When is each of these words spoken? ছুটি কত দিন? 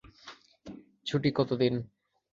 ছুটি 1.05 1.29
কত 1.37 1.49
দিন? 1.61 1.75